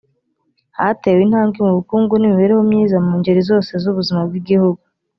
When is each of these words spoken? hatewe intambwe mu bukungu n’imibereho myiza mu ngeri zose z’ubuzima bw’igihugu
hatewe 0.77 1.19
intambwe 1.25 1.57
mu 1.65 1.71
bukungu 1.77 2.13
n’imibereho 2.17 2.61
myiza 2.69 2.95
mu 3.05 3.13
ngeri 3.19 3.41
zose 3.49 3.71
z’ubuzima 3.81 4.21
bw’igihugu 4.27 4.81